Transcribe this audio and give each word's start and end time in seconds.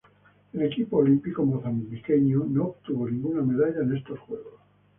El 0.53 0.63
equipo 0.63 0.97
olímpico 0.97 1.45
mozambiqueño 1.45 2.43
no 2.49 2.63
obtuvo 2.69 3.07
ninguna 3.07 3.43
medalla 3.43 3.81
en 3.83 3.95
estos 3.95 4.17
Juegos. 4.21 4.55